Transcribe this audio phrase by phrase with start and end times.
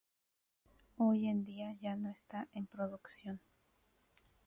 [0.97, 3.39] Hoy en día ya no está en producción.